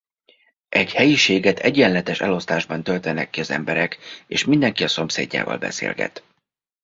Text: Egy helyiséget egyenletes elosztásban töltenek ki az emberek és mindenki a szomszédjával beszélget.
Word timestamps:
Egy 0.69 0.93
helyiséget 0.93 1.59
egyenletes 1.59 2.19
elosztásban 2.21 2.83
töltenek 2.83 3.29
ki 3.29 3.39
az 3.39 3.49
emberek 3.51 3.97
és 4.27 4.45
mindenki 4.45 4.83
a 4.83 4.87
szomszédjával 4.87 5.57
beszélget. 5.57 6.23